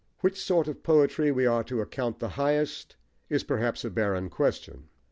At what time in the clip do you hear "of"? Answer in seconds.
0.67-0.81